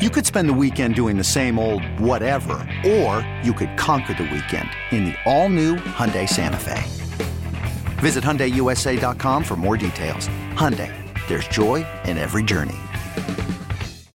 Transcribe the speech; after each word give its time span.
You 0.00 0.08
could 0.08 0.24
spend 0.24 0.48
the 0.48 0.54
weekend 0.54 0.94
doing 0.94 1.18
the 1.18 1.24
same 1.24 1.58
old 1.58 1.84
whatever, 2.00 2.66
or 2.86 3.20
you 3.42 3.52
could 3.52 3.76
conquer 3.76 4.14
the 4.14 4.22
weekend 4.22 4.70
in 4.92 5.04
the 5.04 5.14
all-new 5.26 5.76
Hyundai 5.76 6.26
Santa 6.26 6.56
Fe. 6.56 6.82
Visit 8.00 8.24
HyundaiUSA.com 8.24 9.44
for 9.44 9.56
more 9.56 9.76
details. 9.76 10.26
Hyundai, 10.54 10.90
there's 11.28 11.46
joy 11.48 11.86
in 12.04 12.16
every 12.16 12.42
journey. 12.42 12.78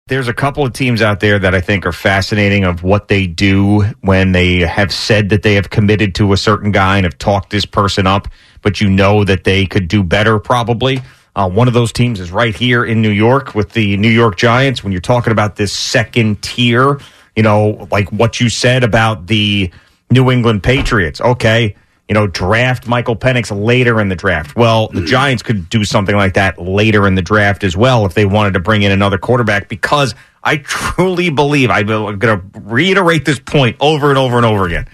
There's 0.05 0.27
a 0.27 0.35
couple 0.35 0.63
of 0.63 0.73
teams 0.73 1.01
out 1.01 1.19
there 1.19 1.39
that 1.39 1.55
I 1.55 1.61
think 1.61 1.87
are 1.87 1.91
fascinating 1.91 2.63
of 2.63 2.83
what 2.83 3.07
they 3.07 3.25
do 3.25 3.81
when 4.01 4.33
they 4.33 4.59
have 4.59 4.93
said 4.93 5.29
that 5.29 5.41
they 5.41 5.55
have 5.55 5.71
committed 5.71 6.13
to 6.15 6.31
a 6.31 6.37
certain 6.37 6.71
guy 6.71 6.97
and 6.97 7.05
have 7.05 7.17
talked 7.17 7.49
this 7.49 7.65
person 7.65 8.05
up, 8.05 8.27
but 8.61 8.81
you 8.81 8.87
know 8.87 9.23
that 9.23 9.45
they 9.45 9.65
could 9.65 9.87
do 9.87 10.03
better 10.03 10.37
probably. 10.37 11.01
Uh, 11.35 11.49
one 11.49 11.67
of 11.67 11.73
those 11.73 11.93
teams 11.93 12.19
is 12.19 12.31
right 12.31 12.55
here 12.55 12.83
in 12.83 13.01
New 13.01 13.11
York 13.11 13.55
with 13.55 13.71
the 13.71 13.95
New 13.97 14.09
York 14.09 14.35
Giants. 14.35 14.83
When 14.83 14.91
you're 14.91 15.01
talking 15.01 15.31
about 15.31 15.55
this 15.55 15.71
second 15.71 16.41
tier, 16.41 16.99
you 17.35 17.43
know, 17.43 17.87
like 17.91 18.11
what 18.11 18.39
you 18.39 18.49
said 18.49 18.83
about 18.83 19.27
the 19.27 19.71
New 20.09 20.29
England 20.29 20.61
Patriots. 20.63 21.21
Okay, 21.21 21.75
you 22.09 22.13
know, 22.13 22.27
draft 22.27 22.87
Michael 22.87 23.15
Penix 23.15 23.49
later 23.57 24.01
in 24.01 24.09
the 24.09 24.15
draft. 24.17 24.57
Well, 24.57 24.89
the 24.89 25.05
Giants 25.05 25.41
could 25.41 25.69
do 25.69 25.85
something 25.85 26.15
like 26.15 26.33
that 26.33 26.61
later 26.61 27.07
in 27.07 27.15
the 27.15 27.21
draft 27.21 27.63
as 27.63 27.77
well 27.77 28.05
if 28.05 28.13
they 28.13 28.25
wanted 28.25 28.55
to 28.55 28.59
bring 28.59 28.81
in 28.81 28.91
another 28.91 29.17
quarterback 29.17 29.69
because 29.69 30.13
I 30.43 30.57
truly 30.57 31.29
believe, 31.29 31.69
I'm 31.69 31.85
going 31.85 32.19
to 32.19 32.41
reiterate 32.59 33.23
this 33.23 33.39
point 33.39 33.77
over 33.79 34.09
and 34.09 34.17
over 34.17 34.35
and 34.35 34.45
over 34.45 34.65
again. 34.65 34.89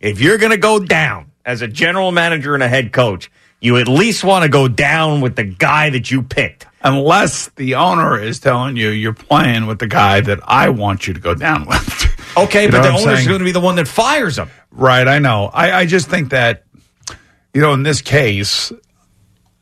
If 0.00 0.20
you're 0.20 0.38
going 0.38 0.52
to 0.52 0.56
go 0.56 0.78
down 0.78 1.30
as 1.44 1.60
a 1.60 1.68
general 1.68 2.10
manager 2.10 2.54
and 2.54 2.62
a 2.62 2.68
head 2.68 2.90
coach, 2.90 3.30
you 3.66 3.76
at 3.78 3.88
least 3.88 4.22
want 4.24 4.44
to 4.44 4.48
go 4.48 4.68
down 4.68 5.20
with 5.20 5.34
the 5.36 5.44
guy 5.44 5.90
that 5.90 6.10
you 6.10 6.22
picked. 6.22 6.66
Unless 6.82 7.48
the 7.56 7.74
owner 7.74 8.16
is 8.16 8.38
telling 8.38 8.76
you 8.76 8.90
you're 8.90 9.12
playing 9.12 9.66
with 9.66 9.80
the 9.80 9.88
guy 9.88 10.20
that 10.20 10.38
I 10.44 10.68
want 10.68 11.08
you 11.08 11.14
to 11.14 11.20
go 11.20 11.34
down 11.34 11.66
with. 11.66 12.12
Okay, 12.38 12.66
You 12.66 12.70
but 12.70 12.82
the 12.82 12.88
owner's 12.90 13.02
saying? 13.20 13.28
going 13.28 13.38
to 13.38 13.46
be 13.46 13.52
the 13.52 13.60
one 13.60 13.76
that 13.76 13.88
fires 13.88 14.36
him. 14.36 14.50
Right, 14.70 15.08
I 15.08 15.20
know. 15.20 15.46
I, 15.46 15.72
I 15.72 15.86
just 15.86 16.10
think 16.10 16.32
that, 16.32 16.64
you 17.54 17.62
know, 17.62 17.72
in 17.72 17.82
this 17.82 18.02
case, 18.02 18.70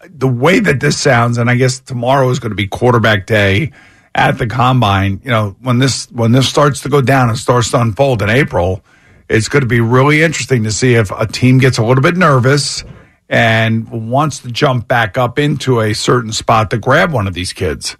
the 0.04 0.26
way 0.26 0.58
that 0.58 0.80
this 0.80 1.00
sounds, 1.00 1.38
and 1.38 1.48
I 1.48 1.54
guess 1.54 1.78
tomorrow 1.78 2.28
is 2.30 2.40
going 2.40 2.50
to 2.50 2.56
be 2.56 2.66
quarterback 2.66 3.26
day 3.26 3.70
at 4.12 4.38
the 4.38 4.48
combine. 4.48 5.20
You 5.22 5.30
know, 5.30 5.56
when 5.60 5.78
this 5.78 6.10
when 6.10 6.32
this 6.32 6.48
starts 6.48 6.80
to 6.80 6.88
go 6.88 7.00
down 7.00 7.28
and 7.28 7.38
starts 7.38 7.70
to 7.70 7.80
unfold 7.80 8.22
in 8.22 8.28
April, 8.28 8.82
it's 9.28 9.48
going 9.48 9.60
to 9.62 9.68
be 9.68 9.80
really 9.80 10.24
interesting 10.24 10.64
to 10.64 10.72
see 10.72 10.94
if 10.94 11.12
a 11.12 11.28
team 11.28 11.58
gets 11.58 11.78
a 11.78 11.84
little 11.84 12.02
bit 12.02 12.16
nervous 12.16 12.82
and 13.28 13.88
wants 14.10 14.40
to 14.40 14.50
jump 14.50 14.88
back 14.88 15.16
up 15.16 15.38
into 15.38 15.80
a 15.80 15.94
certain 15.94 16.32
spot 16.32 16.70
to 16.70 16.78
grab 16.78 17.12
one 17.12 17.26
of 17.26 17.34
these 17.34 17.52
kids. 17.52 17.96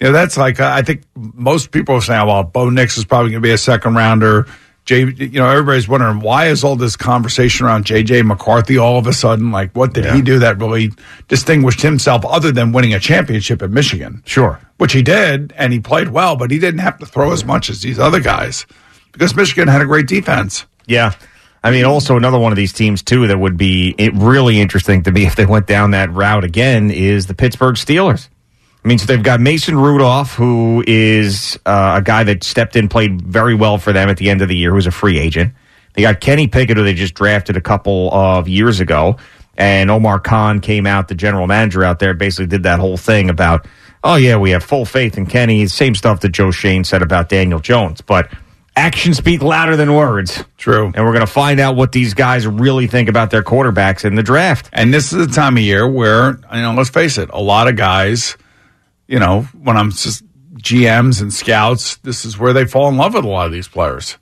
You 0.00 0.08
know, 0.08 0.12
that's 0.12 0.36
like 0.36 0.60
I 0.60 0.82
think 0.82 1.02
most 1.14 1.70
people 1.70 1.96
are 1.96 2.00
saying, 2.00 2.26
"Well, 2.26 2.42
Bo 2.42 2.70
Nix 2.70 2.98
is 2.98 3.04
probably 3.04 3.30
going 3.30 3.42
to 3.42 3.46
be 3.46 3.52
a 3.52 3.58
second 3.58 3.94
rounder." 3.94 4.46
Jay, 4.84 5.06
you 5.06 5.38
know, 5.38 5.48
everybody's 5.48 5.88
wondering 5.88 6.20
why 6.20 6.48
is 6.48 6.62
all 6.62 6.76
this 6.76 6.94
conversation 6.94 7.64
around 7.64 7.86
JJ 7.86 8.26
McCarthy 8.26 8.76
all 8.76 8.98
of 8.98 9.06
a 9.06 9.14
sudden? 9.14 9.50
Like, 9.50 9.72
what 9.72 9.94
did 9.94 10.04
he 10.04 10.20
do 10.20 10.38
that 10.40 10.58
really 10.58 10.90
distinguished 11.28 11.80
himself 11.80 12.22
other 12.26 12.52
than 12.52 12.72
winning 12.72 12.92
a 12.92 13.00
championship 13.00 13.62
at 13.62 13.70
Michigan? 13.70 14.22
Sure. 14.26 14.60
Which 14.76 14.92
he 14.92 15.00
did, 15.00 15.54
and 15.56 15.72
he 15.72 15.80
played 15.80 16.08
well, 16.08 16.36
but 16.36 16.50
he 16.50 16.58
didn't 16.58 16.80
have 16.80 16.98
to 16.98 17.06
throw 17.06 17.32
as 17.32 17.46
much 17.46 17.70
as 17.70 17.80
these 17.80 17.98
other 17.98 18.20
guys 18.20 18.66
because 19.12 19.34
Michigan 19.34 19.68
had 19.68 19.80
a 19.80 19.86
great 19.86 20.06
defense. 20.06 20.66
Yeah. 20.86 21.14
I 21.64 21.70
mean, 21.70 21.86
also 21.86 22.18
another 22.18 22.38
one 22.38 22.52
of 22.52 22.56
these 22.56 22.74
teams 22.74 23.02
too 23.02 23.26
that 23.26 23.38
would 23.38 23.56
be 23.56 23.94
really 24.12 24.60
interesting 24.60 25.02
to 25.04 25.10
me 25.10 25.24
if 25.24 25.34
they 25.34 25.46
went 25.46 25.66
down 25.66 25.92
that 25.92 26.12
route 26.12 26.44
again 26.44 26.90
is 26.90 27.26
the 27.26 27.32
Pittsburgh 27.32 27.76
Steelers. 27.76 28.28
I 28.84 28.88
mean, 28.88 28.98
so 28.98 29.06
they've 29.06 29.22
got 29.22 29.40
Mason 29.40 29.78
Rudolph, 29.78 30.34
who 30.34 30.84
is 30.86 31.58
uh, 31.64 31.94
a 31.96 32.02
guy 32.02 32.22
that 32.24 32.44
stepped 32.44 32.76
in, 32.76 32.90
played 32.90 33.22
very 33.22 33.54
well 33.54 33.78
for 33.78 33.94
them 33.94 34.10
at 34.10 34.18
the 34.18 34.28
end 34.28 34.42
of 34.42 34.48
the 34.48 34.56
year, 34.56 34.72
who's 34.72 34.86
a 34.86 34.90
free 34.90 35.18
agent. 35.18 35.54
They 35.94 36.02
got 36.02 36.20
Kenny 36.20 36.48
Pickett, 36.48 36.76
who 36.76 36.84
they 36.84 36.92
just 36.92 37.14
drafted 37.14 37.56
a 37.56 37.62
couple 37.62 38.12
of 38.12 38.46
years 38.46 38.80
ago, 38.80 39.16
and 39.56 39.90
Omar 39.90 40.20
Khan 40.20 40.60
came 40.60 40.86
out, 40.86 41.08
the 41.08 41.14
general 41.14 41.46
manager 41.46 41.82
out 41.82 41.98
there, 41.98 42.12
basically 42.12 42.46
did 42.46 42.64
that 42.64 42.78
whole 42.78 42.98
thing 42.98 43.30
about, 43.30 43.66
oh 44.02 44.16
yeah, 44.16 44.36
we 44.36 44.50
have 44.50 44.62
full 44.62 44.84
faith 44.84 45.16
in 45.16 45.24
Kenny. 45.24 45.66
Same 45.66 45.94
stuff 45.94 46.20
that 46.20 46.30
Joe 46.30 46.50
Schoen 46.50 46.84
said 46.84 47.00
about 47.00 47.30
Daniel 47.30 47.60
Jones, 47.60 48.02
but 48.02 48.30
actions 48.76 49.16
speak 49.16 49.42
louder 49.42 49.76
than 49.76 49.94
words. 49.94 50.44
True. 50.56 50.86
And 50.94 51.04
we're 51.04 51.12
going 51.12 51.20
to 51.20 51.26
find 51.26 51.60
out 51.60 51.76
what 51.76 51.92
these 51.92 52.14
guys 52.14 52.46
really 52.46 52.86
think 52.86 53.08
about 53.08 53.30
their 53.30 53.42
quarterbacks 53.42 54.04
in 54.04 54.14
the 54.14 54.22
draft. 54.22 54.68
And 54.72 54.92
this 54.92 55.12
is 55.12 55.26
the 55.26 55.32
time 55.32 55.56
of 55.56 55.62
year 55.62 55.88
where, 55.88 56.38
you 56.52 56.62
know, 56.62 56.74
let's 56.74 56.90
face 56.90 57.18
it, 57.18 57.30
a 57.32 57.40
lot 57.40 57.68
of 57.68 57.76
guys, 57.76 58.36
you 59.06 59.18
know, 59.18 59.42
when 59.60 59.76
I'm 59.76 59.90
just 59.90 60.24
GMs 60.54 61.20
and 61.20 61.32
scouts, 61.32 61.96
this 61.98 62.24
is 62.24 62.38
where 62.38 62.52
they 62.52 62.64
fall 62.64 62.88
in 62.88 62.96
love 62.96 63.14
with 63.14 63.24
a 63.24 63.28
lot 63.28 63.46
of 63.46 63.52
these 63.52 63.68
players. 63.68 64.16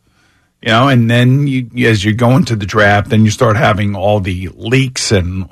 You 0.60 0.68
know, 0.68 0.88
and 0.88 1.10
then 1.10 1.48
you, 1.48 1.88
as 1.88 2.04
you 2.04 2.14
go 2.14 2.36
into 2.36 2.54
the 2.54 2.66
draft, 2.66 3.10
then 3.10 3.24
you 3.24 3.32
start 3.32 3.56
having 3.56 3.96
all 3.96 4.20
the 4.20 4.48
leaks 4.54 5.10
and 5.10 5.48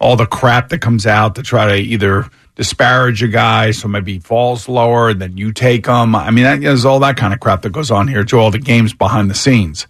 all 0.00 0.16
the 0.16 0.26
crap 0.26 0.70
that 0.70 0.80
comes 0.80 1.06
out 1.06 1.36
to 1.36 1.42
try 1.42 1.68
to 1.68 1.76
either 1.76 2.28
disparage 2.58 3.22
a 3.22 3.28
guy, 3.28 3.70
so 3.70 3.86
maybe 3.86 4.14
he 4.14 4.18
falls 4.18 4.68
lower, 4.68 5.10
and 5.10 5.22
then 5.22 5.36
you 5.36 5.52
take 5.52 5.86
him. 5.86 6.14
I 6.14 6.30
mean, 6.32 6.42
that, 6.44 6.60
there's 6.60 6.84
all 6.84 6.98
that 7.00 7.16
kind 7.16 7.32
of 7.32 7.38
crap 7.38 7.62
that 7.62 7.70
goes 7.70 7.92
on 7.92 8.08
here 8.08 8.24
to 8.24 8.36
all 8.36 8.50
the 8.50 8.58
games 8.58 8.92
behind 8.92 9.30
the 9.30 9.34
scenes. 9.34 9.86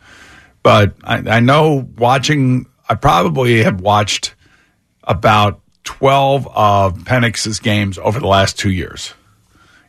But 0.62 0.94
I, 1.02 1.16
I 1.36 1.40
know 1.40 1.88
watching, 1.96 2.66
I 2.86 2.94
probably 2.94 3.62
have 3.62 3.80
watched 3.80 4.34
about 5.02 5.62
12 5.84 6.46
of 6.54 6.98
Penix's 6.98 7.58
games 7.58 7.98
over 7.98 8.20
the 8.20 8.26
last 8.26 8.58
two 8.58 8.70
years. 8.70 9.14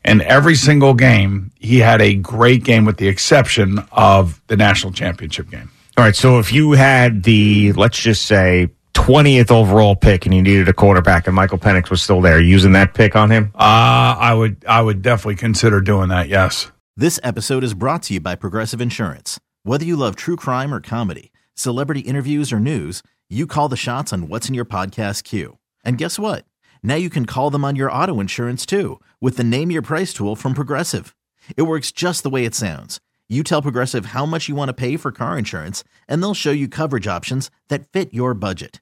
And 0.06 0.22
every 0.22 0.56
single 0.56 0.94
game, 0.94 1.52
he 1.60 1.80
had 1.80 2.02
a 2.02 2.16
great 2.16 2.64
game 2.64 2.86
with 2.86 2.96
the 2.96 3.10
exception 3.10 3.84
of 3.92 4.42
the 4.48 4.56
national 4.56 4.94
championship 4.94 5.50
game. 5.50 5.70
All 5.98 6.06
right. 6.06 6.16
So 6.16 6.40
if 6.40 6.54
you 6.54 6.72
had 6.72 7.24
the, 7.24 7.74
let's 7.74 8.00
just 8.00 8.26
say, 8.26 8.70
20th 9.00 9.50
overall 9.50 9.96
pick 9.96 10.26
and 10.26 10.36
you 10.36 10.42
needed 10.42 10.68
a 10.68 10.74
quarterback 10.74 11.26
and 11.26 11.36
Michael 11.36 11.58
Penix 11.58 11.90
was 11.90 12.02
still 12.02 12.22
there, 12.22 12.40
using 12.40 12.74
that 12.74 12.94
pick 12.94 13.16
on 13.16 13.32
him? 13.32 13.52
Uh, 13.56 14.16
I 14.20 14.34
would 14.34 14.64
I 14.68 14.82
would 14.82 15.02
definitely 15.02 15.38
consider 15.38 15.82
doing 15.82 16.10
that, 16.10 16.28
yes. 16.28 16.72
This 16.98 17.20
episode 17.24 17.64
is 17.64 17.74
brought 17.74 18.04
to 18.04 18.16
you 18.16 18.20
by 18.20 18.36
Progressive 18.36 18.82
Insurance. 18.82 19.40
Whether 19.64 19.86
you 19.86 19.96
love 19.96 20.16
true 20.16 20.36
crime 20.36 20.74
or 20.74 20.82
comedy, 20.82 21.32
celebrity 21.54 22.02
interviews 22.02 22.52
or 22.52 22.60
news, 22.60 23.02
you 23.30 23.48
call 23.48 23.70
the 23.70 23.78
shots 23.78 24.12
on 24.12 24.28
what's 24.28 24.50
in 24.50 24.54
your 24.54 24.66
podcast 24.66 25.24
queue. 25.24 25.58
And 25.84 25.98
guess 25.98 26.20
what? 26.20 26.46
Now 26.84 26.96
you 26.96 27.10
can 27.10 27.26
call 27.26 27.50
them 27.50 27.64
on 27.64 27.76
your 27.78 27.92
auto 27.92 28.20
insurance 28.20 28.66
too 28.66 29.00
with 29.22 29.38
the 29.38 29.44
Name 29.46 29.72
Your 29.72 29.82
Price 29.82 30.14
tool 30.14 30.36
from 30.36 30.54
Progressive. 30.54 31.16
It 31.56 31.64
works 31.64 31.92
just 31.92 32.24
the 32.24 32.30
way 32.30 32.44
it 32.46 32.54
sounds. 32.54 33.00
You 33.30 33.44
tell 33.44 33.62
Progressive 33.62 34.08
how 34.08 34.26
much 34.26 34.50
you 34.50 34.56
want 34.56 34.70
to 34.70 34.74
pay 34.74 34.98
for 34.98 35.12
car 35.12 35.38
insurance, 35.38 35.84
and 36.08 36.22
they'll 36.22 36.34
show 36.34 36.52
you 36.52 36.68
coverage 36.68 37.08
options 37.08 37.52
that 37.70 37.88
fit 37.94 38.14
your 38.14 38.34
budget. 38.34 38.82